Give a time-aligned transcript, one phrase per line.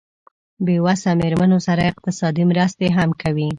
[0.65, 3.47] بې وسه مېرمنو سره اقتصادي مرستې هم کوي.